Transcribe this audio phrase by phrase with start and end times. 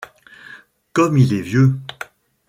[0.93, 1.79] comme il est vieux